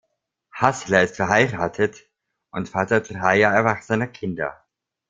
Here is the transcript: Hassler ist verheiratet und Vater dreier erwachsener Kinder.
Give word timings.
Hassler 0.51 1.03
ist 1.03 1.17
verheiratet 1.17 2.09
und 2.49 2.67
Vater 2.69 3.01
dreier 3.01 3.51
erwachsener 3.53 4.07
Kinder. 4.07 4.65